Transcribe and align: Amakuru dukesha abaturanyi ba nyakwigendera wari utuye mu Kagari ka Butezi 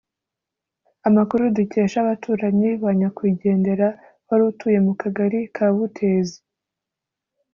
Amakuru 1.07 1.43
dukesha 1.57 1.97
abaturanyi 2.03 2.69
ba 2.81 2.91
nyakwigendera 2.99 3.87
wari 4.27 4.43
utuye 4.51 4.79
mu 4.85 4.93
Kagari 5.01 5.39
ka 5.55 5.67
Butezi 5.75 6.39